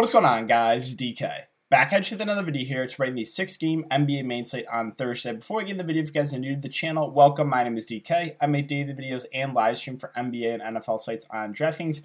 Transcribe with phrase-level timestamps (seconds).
[0.00, 0.96] What is going on, guys?
[0.96, 1.30] DK.
[1.68, 2.82] Back at you with another video here.
[2.82, 5.34] It's rating the six game NBA main slate on Thursday.
[5.34, 7.50] Before we get in the video, if you guys are new to the channel, welcome.
[7.50, 8.34] My name is DK.
[8.40, 12.00] I make daily videos and live stream for NBA and NFL sites on DraftKings.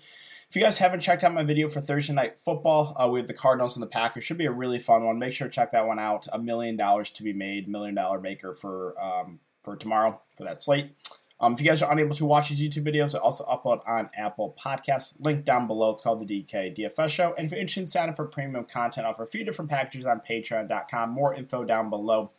[0.49, 3.29] If you guys haven't checked out my video for Thursday night football, uh, we have
[3.29, 4.25] the Cardinals and the Packers.
[4.25, 5.17] Should be a really fun one.
[5.17, 6.27] Make sure to check that one out.
[6.33, 10.61] A million dollars to be made, million dollar maker for um, for tomorrow for that
[10.61, 10.97] slate.
[11.39, 14.09] Um, if you guys are unable to watch these YouTube videos, I also upload on
[14.15, 15.13] Apple Podcasts.
[15.19, 15.91] Link down below.
[15.91, 17.33] It's called the DK DFS Show.
[17.37, 20.05] And if you're interested in signing for premium content, I offer a few different packages
[20.05, 21.09] on Patreon.com.
[21.09, 22.31] More info down below.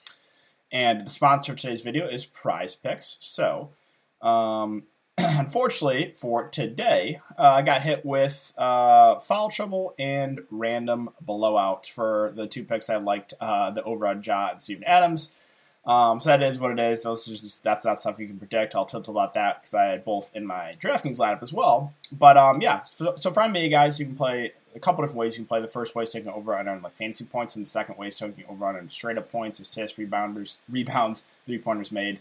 [0.72, 3.18] And the sponsor of today's video is Prize Picks.
[3.20, 3.70] So,
[4.22, 4.84] um,
[5.18, 12.32] unfortunately for today, uh, I got hit with uh, foul trouble and random blowout for
[12.34, 15.30] the two picks I liked, uh, the on and Steven Adams.
[15.86, 17.04] Um, so that is what it is.
[17.04, 18.74] Those just that's not stuff you can predict.
[18.74, 21.94] I'll tilt about that because I had both in my DraftKings lineup as well.
[22.10, 25.36] But um, yeah, so, so for NBA guys, you can play a couple different ways.
[25.36, 27.68] You can play the first way is taking over on like fantasy points, and the
[27.68, 32.18] second way is taking over on straight up points, assists, rebounders, rebounds, three pointers made.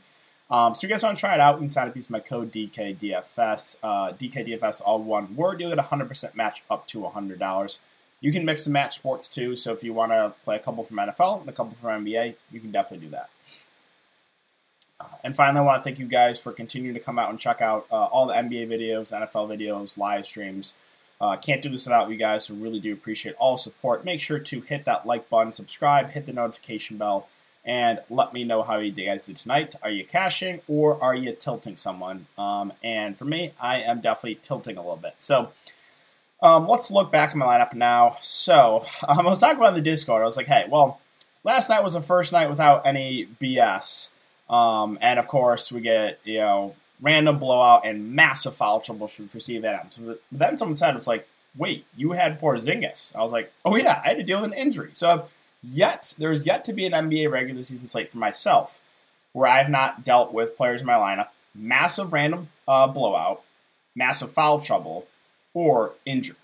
[0.49, 1.55] Um, so you guys want to try it out?
[1.55, 3.77] You can sign up using my code DKDFS.
[3.81, 5.59] Uh, DKDFS, all one word.
[5.59, 7.79] You'll get a 100% match up to $100.
[8.21, 9.55] You can mix and match sports too.
[9.55, 12.35] So if you want to play a couple from NFL and a couple from NBA,
[12.51, 13.29] you can definitely do that.
[15.23, 17.61] And finally, I want to thank you guys for continuing to come out and check
[17.61, 20.73] out uh, all the NBA videos, NFL videos, live streams.
[21.19, 24.05] Uh, can't do this without you guys, so really do appreciate all support.
[24.05, 27.27] Make sure to hit that like button, subscribe, hit the notification bell,
[27.63, 29.75] and let me know how you guys did tonight.
[29.81, 32.27] Are you cashing or are you tilting someone?
[32.37, 35.15] Um, and for me, I am definitely tilting a little bit.
[35.17, 35.51] So
[36.41, 38.17] um, let's look back at my lineup now.
[38.21, 40.21] So um, I was talking about the Discord.
[40.21, 40.99] I was like, hey, well,
[41.43, 44.11] last night was the first night without any BS.
[44.49, 49.39] Um, and of course, we get, you know, random blowout and massive foul trouble for
[49.39, 49.97] Steve Adams.
[49.99, 53.15] But then someone said, it's like, wait, you had Porzingis.
[53.15, 54.89] I was like, oh yeah, I had to deal with an injury.
[54.93, 55.23] So I've
[55.63, 58.79] yet, there's yet to be an NBA regular season slate for myself
[59.33, 63.41] where I have not dealt with players in my lineup, massive random uh, blowout,
[63.95, 65.07] massive foul trouble,
[65.55, 66.35] or injured.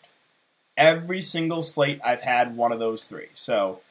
[0.75, 3.27] Every single slate I've had one of those three.
[3.33, 3.81] So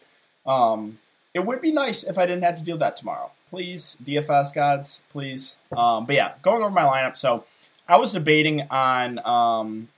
[0.45, 0.99] um,
[1.33, 3.31] it would be nice if I didn't have to deal with that tomorrow.
[3.49, 5.59] Please, DFS gods, please.
[5.77, 7.17] Um, but yeah, going over my lineup.
[7.17, 7.45] So
[7.87, 9.89] I was debating on um,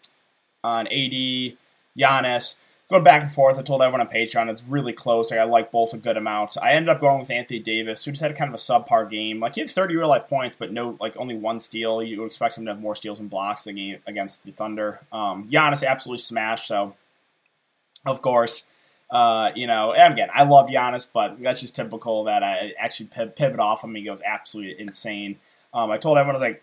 [0.65, 1.57] on AD,
[1.97, 2.57] Giannis
[2.93, 3.59] going back and forth.
[3.59, 5.31] I told everyone on Patreon it's really close.
[5.31, 6.57] Like, I like both a good amount.
[6.61, 9.41] I ended up going with Anthony Davis, who just had kind of a subpar game.
[9.41, 12.03] Like he had 30 real life points, but no, like only one steal.
[12.03, 15.01] You would expect him to have more steals and blocks against the Thunder.
[15.11, 16.67] Um, Giannis absolutely smashed.
[16.67, 16.95] So,
[18.05, 18.65] of course,
[19.11, 23.59] uh, you know, again, I love Giannis, but that's just typical that I actually pivot
[23.59, 23.95] off him.
[23.95, 25.39] He goes absolutely insane.
[25.73, 26.63] Um, I told everyone I was like,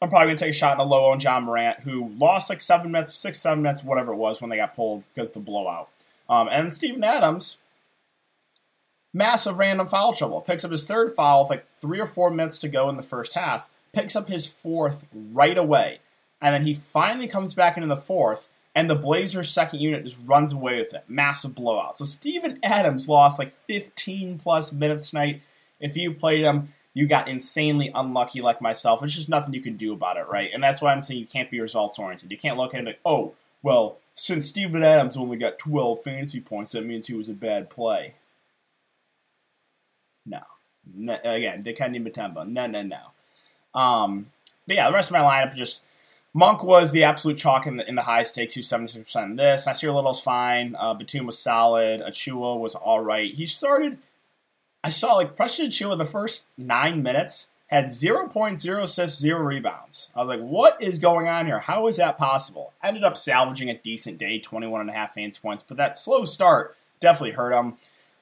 [0.00, 2.60] I'm probably gonna take a shot in the low on Ja Morant, who lost like
[2.60, 5.40] seven minutes, six, seven minutes, whatever it was, when they got pulled because of the
[5.40, 5.88] blowout.
[6.28, 7.58] Um, and Steven Adams,
[9.12, 10.40] massive random foul trouble.
[10.40, 13.02] Picks up his third foul with like three or four minutes to go in the
[13.02, 13.68] first half.
[13.92, 15.98] Picks up his fourth right away,
[16.40, 20.18] and then he finally comes back into the fourth, and the Blazers' second unit just
[20.24, 21.04] runs away with it.
[21.08, 21.96] Massive blowout.
[21.96, 25.42] So Steven Adams lost like 15 plus minutes tonight.
[25.80, 29.00] If you played him, you got insanely unlucky like myself.
[29.00, 30.50] There's just nothing you can do about it, right?
[30.52, 32.30] And that's why I'm saying you can't be results oriented.
[32.30, 36.40] You can't look at it like, oh, well, since Steven Adams only got 12 fantasy
[36.40, 38.14] points, that means he was a bad play.
[40.26, 40.40] No.
[40.92, 42.46] no again, Dikembe Mutombo.
[42.46, 43.80] No, no, no.
[43.80, 44.30] Um,
[44.66, 45.84] but yeah, the rest of my lineup just
[46.34, 48.54] Monk was the absolute chalk in the, in the high stakes.
[48.54, 49.66] He was 76% in this.
[49.66, 50.76] Nassir Little's fine.
[50.78, 52.00] Uh, Batum was solid.
[52.00, 53.34] Achiuwa was all right.
[53.34, 53.98] He started
[54.88, 60.08] I saw like Precious Achiuwa the first nine minutes had 0.0 assists, zero rebounds.
[60.16, 61.58] I was like, what is going on here?
[61.58, 62.72] How is that possible?
[62.82, 66.24] Ended up salvaging a decent day, 21 and a half fantasy points, but that slow
[66.24, 67.74] start definitely hurt him.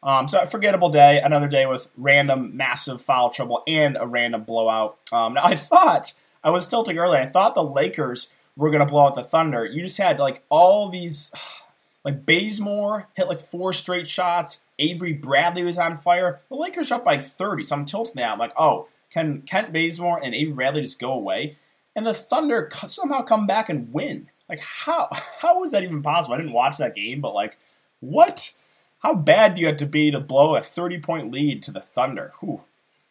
[0.02, 4.42] Um, so a forgettable day, another day with random massive foul trouble and a random
[4.42, 4.96] blowout.
[5.12, 7.18] Um, now I thought I was tilting early.
[7.18, 8.26] I thought the Lakers
[8.56, 9.64] were going to blow out the Thunder.
[9.64, 11.30] You just had like all these
[12.04, 14.62] like Bazemore hit like four straight shots.
[14.78, 16.40] Avery Bradley was on fire.
[16.48, 18.32] The Lakers are up by 30, so I'm tilting that.
[18.32, 21.56] I'm like, oh, can Kent Bazemore and Avery Bradley just go away?
[21.94, 24.28] And the Thunder somehow come back and win.
[24.48, 25.08] Like, how
[25.40, 26.34] how is that even possible?
[26.34, 27.58] I didn't watch that game, but like,
[28.00, 28.52] what?
[29.00, 31.80] How bad do you have to be to blow a 30 point lead to the
[31.80, 32.32] Thunder?
[32.40, 32.64] Whew.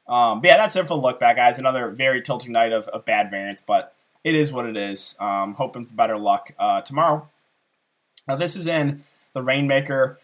[0.08, 1.58] Um, but yeah, that's it for the look back, guys.
[1.58, 5.16] Another very tilting night of, of bad variance, but it is what it is.
[5.20, 7.30] Um, hoping for better luck uh, tomorrow.
[8.28, 9.04] Now, this is in
[9.34, 10.20] the Rainmaker.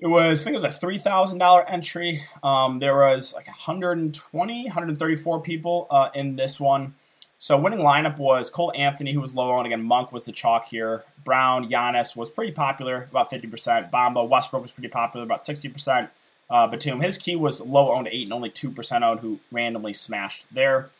[0.00, 2.24] It was, I think it was a $3,000 entry.
[2.42, 6.94] Um, there was like 120, 134 people uh, in this one.
[7.36, 9.82] So winning lineup was Cole Anthony, who was low on again.
[9.82, 11.04] Monk was the chalk here.
[11.24, 13.90] Brown, Giannis was pretty popular, about 50%.
[13.90, 16.08] Bamba, Westbrook was pretty popular, about 60%.
[16.48, 20.46] Uh, Batum, his key was low owned 8 and only 2% owned, who randomly smashed
[20.52, 20.90] there.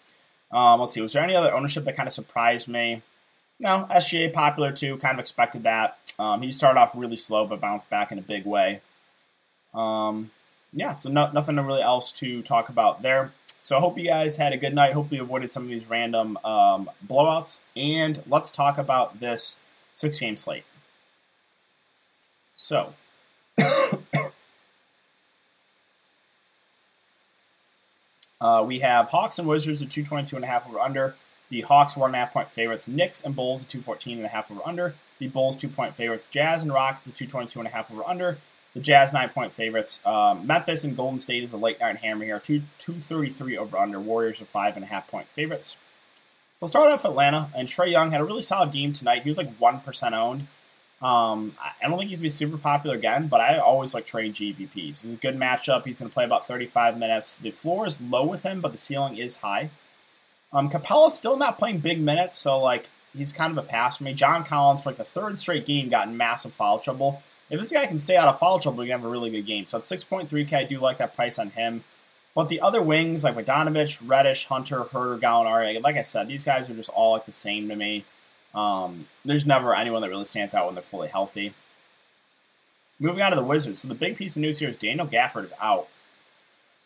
[0.52, 3.02] Um, let's see, was there any other ownership that kind of surprised me?
[3.58, 5.98] No, SGA popular too, kind of expected that.
[6.18, 8.80] Um, he started off really slow, but bounced back in a big way.
[9.74, 10.30] Um,
[10.72, 13.32] yeah, so no, nothing really else to talk about there.
[13.62, 14.92] So I hope you guys had a good night.
[14.94, 17.60] Hope you avoided some of these random um, blowouts.
[17.76, 19.58] And let's talk about this
[19.96, 20.64] six game slate.
[22.54, 22.94] So.
[28.40, 31.14] uh, we have Hawks and Wizards at 222 and a half over under.
[31.50, 32.88] The Hawks one and a half point favorites.
[32.88, 34.94] Knicks and Bulls at 214 and a half over under.
[35.18, 36.26] The Bulls two point favorites.
[36.28, 38.38] Jazz and Rockets at 222 and a half over under.
[38.74, 40.04] The Jazz nine point favorites.
[40.06, 42.38] Um, Memphis and Golden State is a late night hammer here.
[42.38, 43.98] Two two thirty three over under.
[43.98, 45.76] Warriors are five and a half point favorites.
[46.60, 49.22] We'll start off Atlanta, and Trae Young had a really solid game tonight.
[49.22, 50.46] He was like one percent owned.
[51.02, 54.30] Um, I don't think he's gonna be super popular again, but I always like Trae
[54.30, 54.88] GPPs.
[54.88, 55.84] This is a good matchup.
[55.84, 57.38] He's gonna play about thirty five minutes.
[57.38, 59.70] The floor is low with him, but the ceiling is high.
[60.52, 64.04] Um, Capela's still not playing big minutes, so like he's kind of a pass for
[64.04, 64.14] me.
[64.14, 67.72] John Collins for like the third straight game got in massive foul trouble if this
[67.72, 69.66] guy can stay out of foul trouble, you have a really good game.
[69.66, 71.82] So at 6.3K, I do like that price on him.
[72.34, 76.70] But the other wings, like Bogdanovich, Reddish, Hunter, Huerter, Gallinari, like I said, these guys
[76.70, 78.04] are just all like the same to me.
[78.54, 81.54] Um, there's never anyone that really stands out when they're fully healthy.
[83.00, 83.80] Moving on to the Wizards.
[83.80, 85.88] So the big piece of news here is Daniel Gafford is out.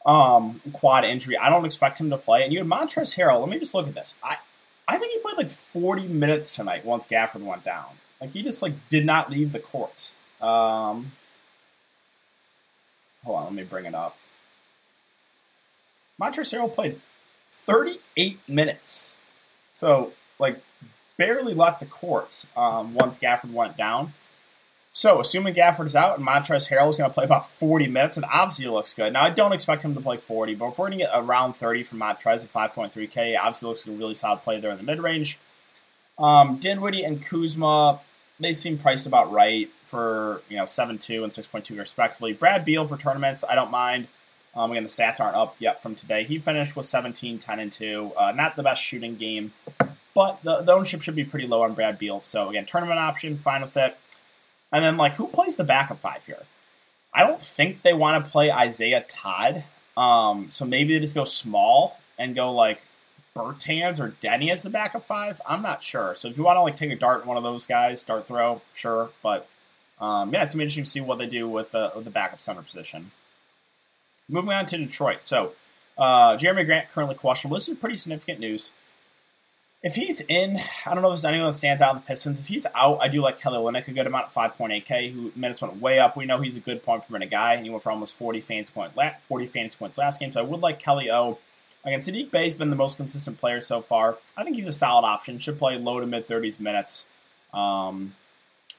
[0.07, 1.37] Um, quad injury.
[1.37, 2.43] I don't expect him to play.
[2.43, 3.41] And you had Montrezl Harrell.
[3.41, 4.15] Let me just look at this.
[4.23, 4.37] I,
[4.87, 7.87] I think he played like 40 minutes tonight once Gafford went down.
[8.21, 10.13] Like he just like did not leave the court.
[10.45, 11.13] Um,
[13.25, 14.17] hold on, let me bring it up.
[16.21, 17.01] Montrezl played
[17.51, 19.17] 38 minutes,
[19.73, 20.61] so like
[21.17, 24.13] barely left the court um, once Gafford went down.
[24.93, 28.17] So, assuming Gafford is out and Montrezl Harrell is going to play about 40 minutes,
[28.17, 29.13] and obviously looks good.
[29.13, 31.55] Now, I don't expect him to play 40, but if we're going to get around
[31.55, 34.85] 30 from Montrezl at 5.3K, obviously looks like a really solid play there in the
[34.85, 35.39] mid range.
[36.17, 37.99] Um, Dinwiddie and Kuzma,
[38.41, 42.33] they seem priced about right for you know seven two and six point two respectively.
[42.33, 44.09] Brad Beal for tournaments, I don't mind.
[44.57, 46.25] Um, again, the stats aren't up yet from today.
[46.25, 48.13] He finished with 17, 10, and 2.
[48.17, 49.53] Uh, not the best shooting game,
[50.15, 52.23] but the, the, ownership should be pretty low on Brad Beal.
[52.23, 53.99] So, again, tournament option, fine with it.
[54.71, 56.43] And then, like, who plays the backup five here?
[57.13, 59.65] I don't think they want to play Isaiah Todd.
[59.97, 62.81] Um, so maybe they just go small and go, like,
[63.35, 65.41] Bertans or Deni as the backup five.
[65.47, 66.15] I'm not sure.
[66.15, 68.29] So if you want to like take a dart at one of those guys, dart
[68.29, 69.11] throw, sure.
[69.23, 69.49] But
[70.01, 72.11] um, yeah, it's gonna be interesting to see what they do with the, with the
[72.11, 73.11] backup center position.
[74.29, 75.23] Moving on to Detroit.
[75.23, 75.53] So
[75.99, 77.57] uh, Jerami Grant currently questionable.
[77.57, 78.71] This is pretty significant news.
[79.83, 82.41] If he's in, I don't know if there's anyone that stands out in the Pistons.
[82.41, 85.61] If he's out, I do like Kelly Olynyk a good amount at 5.8K, who minutes
[85.61, 86.17] went way up.
[86.17, 87.53] We know he's a good point per minute guy.
[87.55, 88.93] And he went for almost 40 fantasy, point,
[89.29, 91.39] 40 fantasy points last game, so I would like Kelly O.
[91.85, 94.17] Again, Saddiq Bey's been the most consistent player so far.
[94.37, 95.39] I think he's a solid option.
[95.39, 97.07] Should play low to mid 30s minutes.
[97.53, 98.15] Um,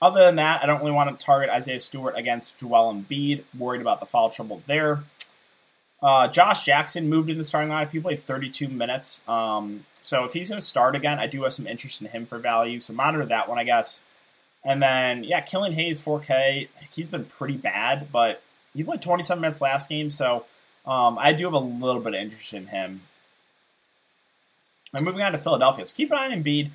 [0.01, 3.43] other than that, I don't really want to target Isaiah Stewart against Joel Embiid.
[3.57, 5.03] Worried about the foul trouble there.
[6.01, 7.91] Uh, Josh Jackson moved in the starting lineup.
[7.91, 9.27] He played 32 minutes.
[9.27, 12.25] Um, so if he's going to start again, I do have some interest in him
[12.25, 12.79] for value.
[12.79, 14.01] So monitor that one, I guess.
[14.63, 16.67] And then, yeah, Killian Hayes 4K.
[16.93, 18.41] He's been pretty bad, but
[18.73, 20.09] he played 27 minutes last game.
[20.09, 20.45] So
[20.85, 23.01] um, I do have a little bit of interest in him.
[24.93, 25.85] And moving on to Philadelphia.
[25.85, 26.71] So keep an eye on Embiid.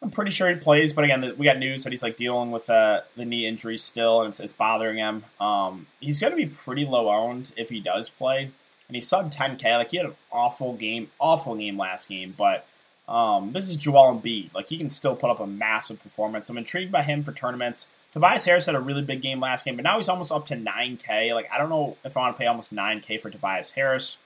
[0.00, 2.68] I'm pretty sure he plays, but again, we got news that he's like dealing with
[2.68, 5.24] uh, the knee injury still, and it's, it's bothering him.
[5.38, 8.50] Um, he's going to be pretty low owned if he does play,
[8.88, 9.62] and he's sub 10k.
[9.78, 12.66] Like he had an awful game, awful game last game, but
[13.08, 14.52] um, this is Joel Embiid.
[14.52, 16.48] Like he can still put up a massive performance.
[16.48, 17.88] I'm intrigued by him for tournaments.
[18.12, 20.54] Tobias Harris had a really big game last game, but now he's almost up to
[20.54, 21.34] 9K.
[21.34, 24.18] Like, I don't know if I want to pay almost 9K for Tobias Harris.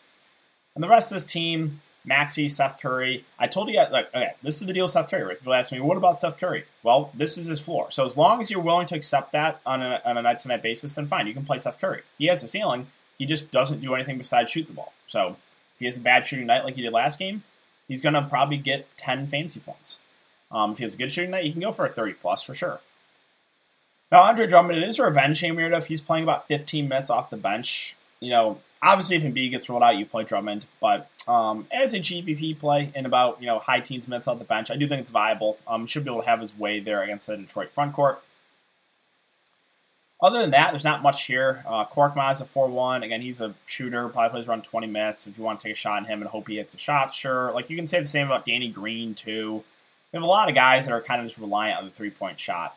[0.75, 3.25] And the rest of this team, Maxey, Seth Curry.
[3.39, 5.23] I told you, like, okay, this is the deal with Seth Curry.
[5.23, 5.39] Right?
[5.39, 6.65] People ask me, what about Seth Curry?
[6.83, 7.91] Well, this is his floor.
[7.93, 10.95] So as long as you're willing to accept that on a, on a night-to-night basis,
[10.95, 12.03] then fine, you can play Seth Curry.
[12.19, 12.89] He has a ceiling.
[13.19, 14.93] He just doesn't do anything besides shoot the ball.
[15.07, 15.37] So
[15.75, 17.45] if he has a bad shooting night like he did last game,
[17.87, 20.01] he's going to probably get 10 fantasy points.
[20.51, 22.43] Um, if he has a good shooting night, he can go for a 30 plus
[22.43, 22.81] for sure.
[24.13, 27.11] Now, Andre Drummond, it is a revenge game weirdo if he's playing about 15 minutes
[27.11, 27.97] off the bench.
[28.21, 30.67] You know, obviously if Embiid gets rolled out, you play Drummond.
[30.81, 34.45] But um, as a GPP play in about you know high teens minutes off the
[34.45, 35.59] bench, I do think it's viable.
[35.67, 38.23] Um, should be able to have his way there against the Detroit front court.
[40.23, 41.63] Other than that, there's not much here.
[41.67, 41.85] Uh,
[42.31, 43.03] is a 4 1.
[43.03, 45.27] Again, he's a shooter, probably plays around 20 minutes.
[45.27, 47.13] If you want to take a shot on him and hope he hits a shot,
[47.13, 47.53] sure.
[47.53, 49.63] Like you can say the same about Danny Green, too.
[50.13, 52.11] We have a lot of guys that are kind of just reliant on the three
[52.11, 52.77] point shot.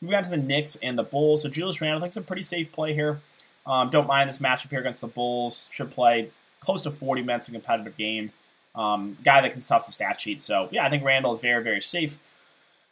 [0.00, 1.42] Moving on to the Knicks and the Bulls.
[1.42, 3.20] So Julius Randle, I think, is a pretty safe play here.
[3.66, 5.68] Um, don't mind this matchup here against the Bulls.
[5.72, 8.32] Should play close to 40 minutes in a competitive game.
[8.74, 10.40] Um, guy that can stuff the stat sheet.
[10.40, 12.18] So, yeah, I think Randle is very, very safe.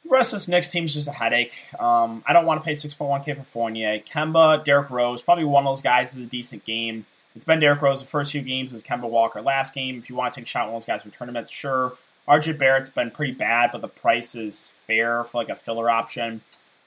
[0.03, 1.55] The rest of this Knicks team is just a headache.
[1.81, 3.99] Um, I don't want to pay 6.1K for Fournier.
[4.01, 7.07] Kemba, Derrick Rose, probably one of those guys is a decent game.
[7.35, 8.73] It's been Derrick Rose the first few games.
[8.73, 9.99] It was Kemba Walker last game.
[9.99, 11.95] If you want to take a shot at those guys for tournaments, sure.
[12.29, 16.41] RJ Barrett's been pretty bad, but the price is fair for like a filler option.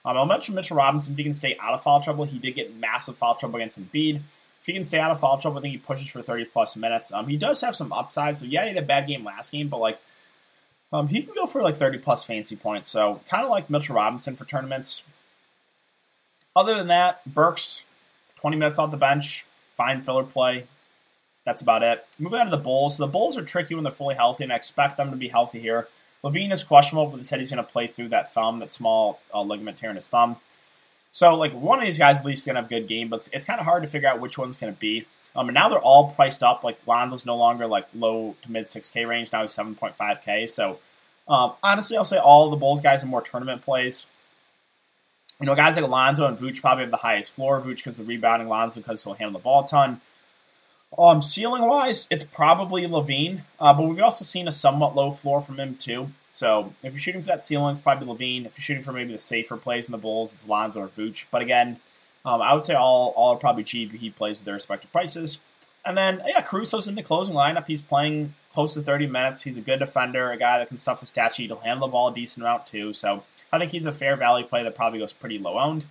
[0.05, 1.13] Um, I'll mention Mitchell Robinson.
[1.13, 3.79] If he can stay out of foul trouble, he did get massive foul trouble against
[3.79, 4.21] Embiid.
[4.61, 6.75] If he can stay out of foul trouble, I think he pushes for 30 plus
[6.75, 7.11] minutes.
[7.11, 8.37] Um, he does have some upside.
[8.37, 9.99] So, yeah, he had a bad game last game, but like
[10.91, 12.87] um, he can go for like 30 plus fancy points.
[12.87, 15.03] So, kind of like Mitchell Robinson for tournaments.
[16.55, 17.85] Other than that, Burks,
[18.37, 20.65] 20 minutes on the bench, fine filler play.
[21.45, 22.05] That's about it.
[22.17, 22.97] Moving on to the Bulls.
[22.97, 25.29] So the Bulls are tricky when they're fully healthy, and I expect them to be
[25.29, 25.87] healthy here.
[26.23, 29.21] LaVine is questionable, but they said he's going to play through that thumb, that small
[29.33, 30.37] uh, ligament tear in his thumb.
[31.11, 33.09] So, like, one of these guys at least is going to have a good game,
[33.09, 35.05] but it's, it's kind of hard to figure out which one's going to be.
[35.35, 36.63] Um, and now they're all priced up.
[36.63, 39.31] Like, Lonzo's no longer, like, low to mid 6K range.
[39.31, 40.49] Now he's 7.5K.
[40.49, 40.79] So,
[41.27, 44.07] um, honestly, I'll say all the Bulls guys are more tournament plays.
[45.39, 47.61] You know, guys like Alonzo and Vooch probably have the highest floor.
[47.61, 50.01] Vooch because the rebounding, Lonzo because he'll handle the ball a ton.
[50.97, 55.39] Um, ceiling wise, it's probably LaVine, uh, but we've also seen a somewhat low floor
[55.39, 56.09] from him too.
[56.31, 58.45] So if you're shooting for that ceiling, it's probably LaVine.
[58.45, 61.25] If you're shooting for maybe the safer plays in the Bulls, it's Lonzo or Vooch.
[61.29, 61.79] But again,
[62.25, 63.93] um, I would say all all are probably cheap.
[63.93, 65.41] He plays at their respective prices.
[65.85, 67.67] And then yeah, Caruso's in the closing lineup.
[67.67, 69.43] He's playing close to 30 minutes.
[69.43, 71.47] He's a good defender, a guy that can stuff the stat sheet.
[71.47, 72.93] He'll handle the ball a decent amount too.
[72.93, 75.85] So I think he's a fair value play that probably goes pretty low owned.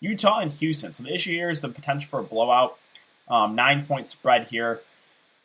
[0.00, 0.92] Utah and Houston.
[0.92, 2.78] So the issue here is the potential for a blowout.
[3.28, 4.80] Um, nine point spread here.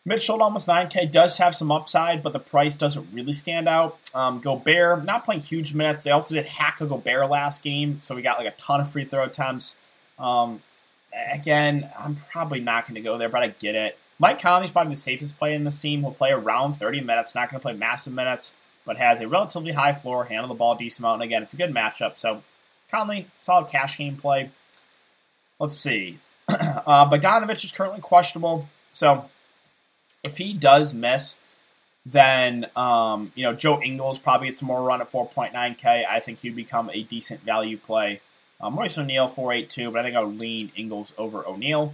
[0.05, 3.99] Mitchell almost 9K does have some upside, but the price doesn't really stand out.
[4.13, 6.03] Um, Gobert, not playing huge minutes.
[6.03, 8.89] They also did hack a Gobert last game, so we got like a ton of
[8.89, 9.77] free throw attempts.
[10.17, 10.61] Um,
[11.31, 13.97] again, I'm probably not going to go there, but I get it.
[14.17, 16.01] Mike Conley's probably the safest play in this team.
[16.01, 18.55] He'll play around 30 minutes, not going to play massive minutes,
[18.85, 21.21] but has a relatively high floor, handle the ball decent amount.
[21.21, 22.17] And again, it's a good matchup.
[22.17, 22.43] So
[22.89, 24.49] Conley, solid cash game play.
[25.59, 26.19] Let's see.
[26.85, 28.67] uh, Bogdanovich is currently questionable.
[28.91, 29.25] So
[30.23, 31.37] if he does miss,
[32.05, 36.05] then um, you know Joe Ingles probably gets more run at 4.9k.
[36.07, 38.21] I think he'd become a decent value play.
[38.61, 41.93] Um, Royce O'Neale 482, but I think I would lean Ingles over O'Neale.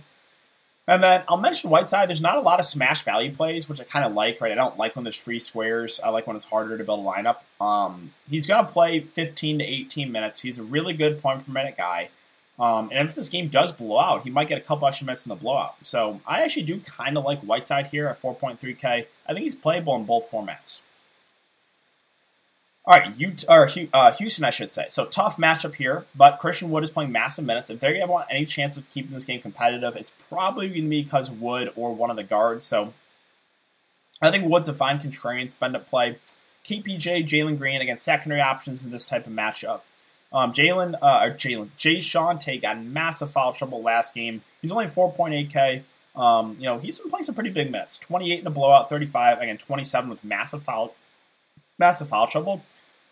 [0.88, 2.10] And then I'll mention Whiteside.
[2.10, 4.40] There's not a lot of smash value plays, which I kind of like.
[4.40, 6.00] Right, I don't like when there's free squares.
[6.04, 7.38] I like when it's harder to build a lineup.
[7.64, 10.42] Um, he's going to play 15 to 18 minutes.
[10.42, 12.10] He's a really good point per minute guy.
[12.58, 15.26] Um, and if this game does blow out, he might get a couple extra minutes
[15.26, 15.76] in the blowout.
[15.84, 18.86] So I actually do kind of like Whiteside here at 4.3K.
[19.28, 20.82] I think he's playable in both formats.
[22.88, 23.12] All right,
[23.50, 24.86] or uh, Houston, I should say.
[24.90, 27.72] So tough matchup here, but Christian Wood is playing massive minutes.
[27.72, 30.84] If they're going to want any chance of keeping this game competitive, it's probably going
[30.84, 32.64] to be because Wood or one of the guards.
[32.64, 32.94] So
[34.22, 36.18] I think Wood's a fine contrarian spend up play.
[36.64, 39.82] KPJ, Jalen Green against secondary options in this type of matchup.
[40.36, 44.42] Um, Jalen, uh, Jalen, Jae'Sean Tate got massive foul trouble last game.
[44.62, 45.84] He's only 4.8K.
[46.14, 47.98] Um, you know, he's been playing some pretty big minutes.
[48.00, 50.94] 28 in the blowout, 35, again, 27 with massive foul,
[51.80, 52.62] massive foul trouble.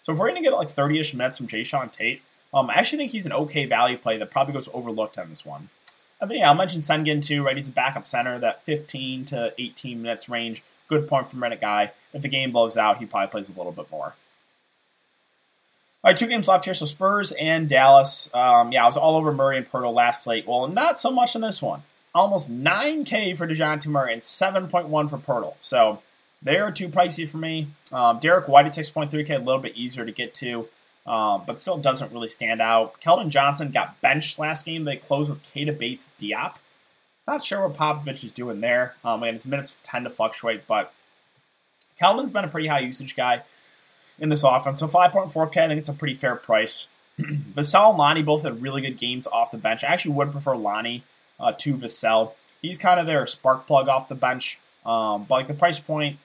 [0.01, 2.22] So if we're going to get like 30-ish minutes from Jae'Sean Tate,
[2.53, 5.46] um, I actually think he's an okay value play that probably goes overlooked on this
[5.46, 5.70] one.
[6.22, 7.56] I think, yeah, I'll mention Sengun too, right?
[7.56, 11.92] He's a backup center, that 15 to 18 minutes range, good point per minute guy.
[12.13, 14.15] If the game blows out, he probably plays a little bit more.
[16.03, 16.74] All right, two games left here.
[16.74, 18.29] So Spurs and Dallas.
[18.33, 20.45] Um, yeah, I was all over Murray and Poeltl last slate.
[20.45, 21.83] Well, not so much in this one.
[22.13, 25.55] Almost 9K for DeJounte Murray and 7.1 for Poeltl.
[25.62, 26.01] So
[26.41, 27.69] they are too pricey for me.
[27.93, 30.67] Um, Derrick White at 6.3K, a little bit easier to get to,
[31.07, 33.00] um, but still doesn't really stand out.
[33.00, 34.83] Keldon Johnson got benched last game.
[34.83, 36.57] They closed with Keita Bates Diop.
[37.25, 38.95] Not sure what Popovich is doing there.
[39.05, 40.93] Um, and his minutes tend to fluctuate, but
[41.98, 43.43] Keldon's been a pretty high usage guy
[44.20, 44.79] in this offense.
[44.79, 46.88] So 5.4K, I think it's a pretty fair price.
[47.20, 49.84] Vassell and Lonnie both had really good games off the bench.
[49.84, 51.03] I actually would prefer Lonnie
[51.39, 52.34] uh, to Vassell.
[52.62, 54.60] He's kind of their spark plug off the bench.
[54.86, 56.17] Um, but like the price point,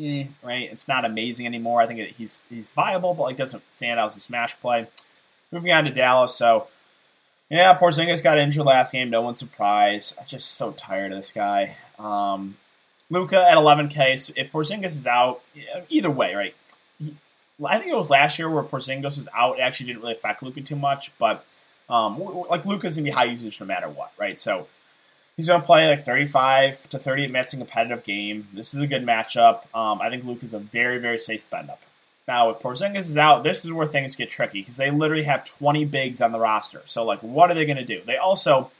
[0.00, 0.70] eh, right?
[0.70, 1.80] It's not amazing anymore.
[1.80, 4.86] I think it, he's he's viable, but like doesn't stand out as a smash play.
[5.50, 6.68] Moving on to Dallas, so
[7.50, 9.10] yeah, Porzingis got injured last game.
[9.10, 10.16] No one's surprised.
[10.18, 11.76] I'm just so tired of this guy.
[11.98, 12.56] Um,
[13.10, 14.18] Luka at 11K.
[14.18, 15.42] So if Porzingis is out,
[15.90, 16.54] either way, right?
[17.64, 19.58] I think it was last year where Porzingis was out.
[19.58, 21.44] It actually didn't really affect Luka too much, but
[21.88, 22.18] Um,
[22.48, 24.38] like Luka's gonna be high usage no matter what, right?
[24.38, 24.66] So
[25.36, 28.48] he's gonna play like 35 to 38 minutes in competitive game.
[28.54, 29.64] This is a good matchup.
[29.74, 31.82] Um, I think Luka's a very very safe spend up.
[32.26, 35.44] Now, if Porzingis is out, this is where things get tricky because they literally have
[35.44, 36.80] 20 bigs on the roster.
[36.84, 38.00] So, like, what are they to do?
[38.06, 38.70] They also,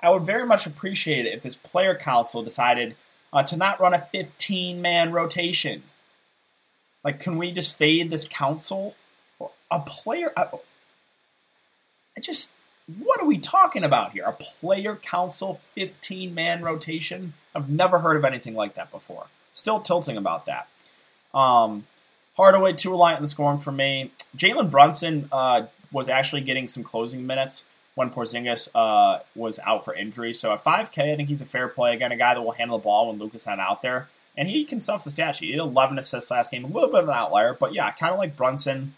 [0.00, 2.94] I would very much appreciate it if this player council decided
[3.32, 5.84] uh, to not run a 15 man rotation.
[7.04, 8.94] Like, can we just fade this council?
[9.70, 10.46] A player, I,
[12.16, 12.52] I just,
[12.98, 14.24] what are we talking about here?
[14.24, 17.34] A player council 15 man rotation?
[17.54, 19.26] I've never heard of anything like that before.
[19.50, 20.68] Still tilting about that.
[21.34, 21.86] Um,
[22.36, 24.10] Hardaway too reliant on the scoring for me.
[24.36, 29.94] Jalen Brunson uh, was actually getting some closing minutes when Porzingis uh, was out for
[29.94, 30.32] injury.
[30.32, 31.94] So at 5K, I think he's a fair play.
[31.94, 34.08] Again, a guy that will handle the ball when Luka's not out there.
[34.36, 35.46] And he can stuff the stat sheet.
[35.46, 36.64] He had 11 assists last game.
[36.64, 38.94] A little bit of an outlier, but yeah, kind of like Brunson.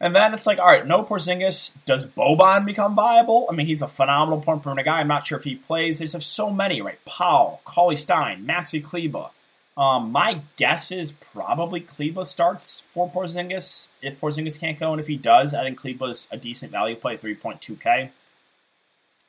[0.00, 1.74] And then it's like, all right, no Porzingis.
[1.84, 3.46] Does Boban become viable?
[3.50, 5.00] I mean, he's a phenomenal point per minute guy.
[5.00, 5.98] I'm not sure if he plays.
[6.12, 7.04] Have so many, right?
[7.04, 9.30] Powell, Cauley Stein, Maxi Kleber.
[9.76, 15.06] Um, my guess is probably Kleber starts for Porzingis if Porzingis can't go, and if
[15.06, 18.10] he does, I think Kleber's a decent value play, 3.2k.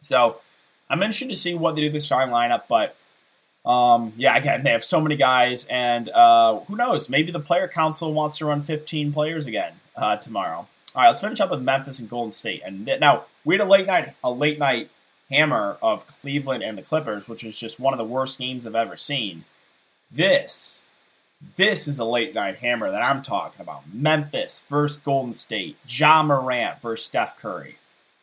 [0.02, 0.42] So
[0.90, 2.96] I'm interested to see what they do with the starting lineup, but
[3.70, 7.08] um, yeah, again, they have so many guys, and uh, who knows?
[7.08, 10.68] Maybe the player council wants to run 15 players again uh, tomorrow.
[10.96, 12.64] All right, let's finish up with Memphis and Golden State.
[12.66, 14.90] And now we had a late night, a late night
[15.30, 18.74] hammer of Cleveland and the Clippers, which is just one of the worst games I've
[18.74, 19.46] ever seen.
[20.10, 20.82] This,
[21.56, 23.84] this is a late night hammer that I'm talking about.
[23.94, 25.78] Memphis versus Golden State.
[25.88, 27.78] Ja Morant versus Steph Curry.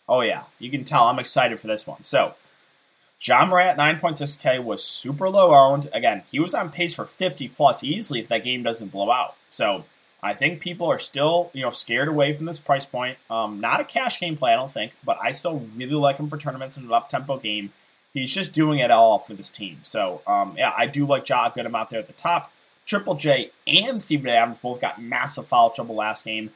[0.09, 2.03] Oh yeah, you can tell I'm excited for this one.
[2.03, 2.35] So,
[3.21, 5.89] Ja Morant 9.6K was super low owned.
[5.93, 9.37] Again, he was on pace for 50 plus easily if that game doesn't blow out.
[9.51, 9.85] So
[10.23, 13.19] I think people are still, you know, scared away from this price point.
[13.31, 16.29] Um, not a cash game play, I don't think, but I still really like him
[16.29, 17.73] for tournaments in an up tempo game
[18.21, 19.79] he's just doing it all for this team.
[19.83, 22.51] So, um, yeah, I do like Ja good him out there at the top.
[22.85, 26.51] Triple J and Steven Adams both got massive foul trouble last game.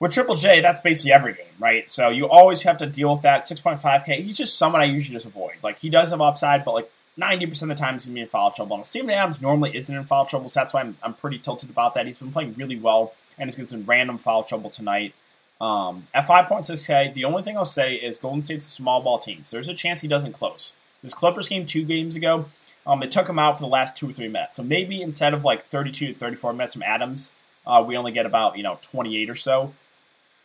[0.00, 1.86] With Triple J, that's basically every game, right?
[1.86, 3.42] So you always have to deal with that.
[3.42, 5.56] 6.5K, he's just someone I usually just avoid.
[5.62, 8.20] Like, he does have upside, but like 90% of the time he's going to be
[8.22, 8.76] in foul trouble.
[8.76, 11.68] And Steven Adams normally isn't in foul trouble, so that's why I'm, I'm pretty tilted
[11.68, 12.06] about that.
[12.06, 15.14] He's been playing really well, and he's getting some random foul trouble tonight.
[15.60, 19.42] Um, at 5.6K, the only thing I'll say is Golden State's a small ball team,
[19.44, 20.72] so there's a chance he doesn't close.
[21.02, 22.46] This Clippers game two games ago,
[22.86, 24.56] um, it took him out for the last two or three minutes.
[24.56, 27.32] So maybe instead of like 32 to 34 minutes from Adams,
[27.66, 29.74] uh, we only get about you know 28 or so.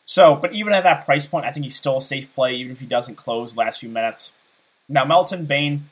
[0.05, 2.71] So, but even at that price point, I think he's still a safe play, even
[2.71, 4.33] if he doesn't close last few minutes.
[4.87, 5.89] Now, Melton, Bane,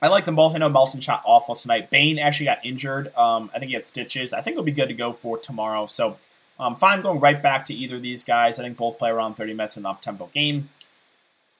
[0.00, 0.54] I like them both.
[0.54, 1.90] I know Melton shot awful tonight.
[1.90, 3.14] Bane actually got injured.
[3.14, 4.32] Um, I think he had stitches.
[4.32, 5.86] I think he'll be good to go for tomorrow.
[5.86, 6.18] So
[6.58, 8.58] um, fine going right back to either of these guys.
[8.58, 10.70] I think both play around 30 minutes in an up-tempo game.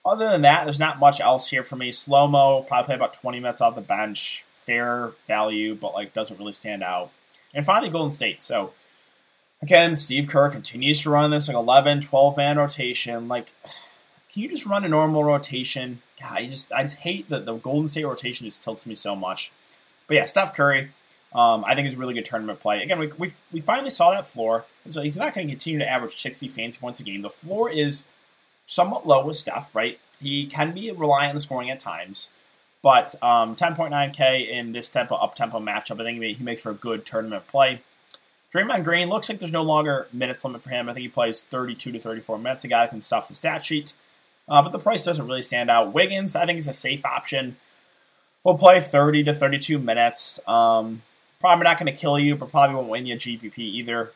[0.05, 1.93] Other than that, there's not much else here for me.
[1.93, 4.45] Slow mo, probably play about 20 minutes off the bench.
[4.65, 7.11] Fair value, but like doesn't really stand out.
[7.55, 8.41] And finally, Golden State.
[8.41, 8.73] So
[9.63, 13.29] again, Steve Kerr continues to run this like 11, 12 man rotation.
[13.29, 13.53] Like,
[14.33, 16.03] can you just run a normal rotation?
[16.21, 19.15] God, I just I just hate that the Golden State rotation just tilts me so
[19.15, 19.53] much.
[20.07, 20.91] But yeah, Steph Curry,
[21.35, 22.83] um, I think is a really good tournament play.
[22.83, 24.65] Again, we, we, we finally saw that floor.
[24.89, 27.23] So he's not going to continue to average 60 fancy points a game.
[27.23, 28.05] The floor is
[28.65, 29.99] somewhat low with Steph, right?
[30.21, 32.29] He can be reliant on the scoring at times,
[32.83, 36.75] but um, 10.9K in this tempo up tempo matchup, I think he makes for a
[36.75, 37.81] good tournament play.
[38.55, 40.89] Draymond Green looks like there's no longer minutes limit for him.
[40.89, 42.65] I think he plays 32 to 34 minutes.
[42.65, 43.93] A guy that can stuff the stat sheet,
[44.49, 45.93] uh, but the price doesn't really stand out.
[45.93, 47.57] Wiggins, I think, is a safe option.
[48.45, 50.39] Will play 30 to 32 minutes.
[50.47, 51.03] Um,
[51.41, 54.13] probably not going to kill you, but probably won't win you a GPP either.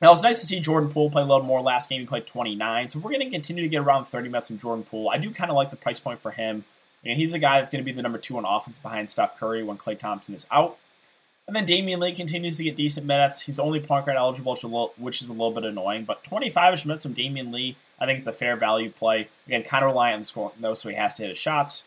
[0.00, 1.60] Now, it was nice to see Jordan Poole play a little more.
[1.60, 2.88] Last game, he played 29.
[2.88, 5.10] So we're going to continue to get around 30 minutes from Jordan Poole.
[5.10, 6.64] I do kind of like the price point for him.
[7.04, 9.38] And he's a guy that's going to be the number two on offense behind Steph
[9.38, 10.78] Curry when Klay Thompson is out.
[11.46, 13.40] And then Damion Lee continues to get decent minutes.
[13.40, 16.04] He's only point guard eligible, which is a little bit annoying.
[16.04, 19.28] But 25-ish minutes from Damion Lee, I think it's a fair value play.
[19.46, 21.84] Again, kind of reliant on the score, though, so he has to hit his shots.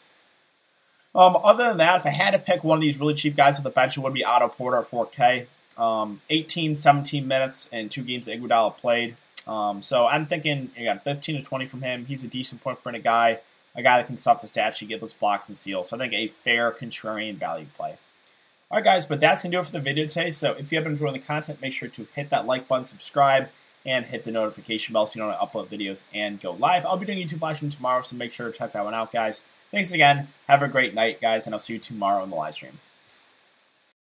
[1.16, 3.58] Um, other than that, if I had to pick one of these really cheap guys
[3.58, 5.48] on the bench, it would be Otto Porter at 4K.
[5.78, 9.16] Um, 18, 17 minutes in two games that Iguodala played.
[9.48, 12.06] Um, so I'm thinking, again, 15 to 20 from him.
[12.06, 13.39] He's a decent point minute guy,
[13.76, 15.89] a guy that can stuff the stat sheet, get those blocks and steals.
[15.89, 17.98] So I think a fair contrarian value play.
[18.74, 20.32] All right, guys, but that's going to do it for the video today.
[20.32, 22.84] So if you have been enjoying the content, make sure to hit that like button,
[22.84, 23.50] subscribe,
[23.86, 26.84] and hit the notification bell so you don't upload videos and go live.
[26.84, 29.12] I'll be doing YouTube live stream tomorrow, so make sure to check that one out,
[29.12, 29.44] guys.
[29.70, 30.28] Thanks again.
[30.48, 32.80] Have a great night, guys, and I'll see you tomorrow in the live stream.